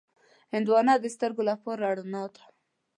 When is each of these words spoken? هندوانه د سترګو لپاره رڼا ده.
هندوانه 0.53 0.93
د 0.99 1.05
سترګو 1.15 1.41
لپاره 1.49 1.83
رڼا 1.97 2.23
ده. 2.33 2.43